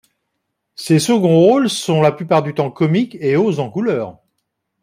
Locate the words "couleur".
3.69-4.19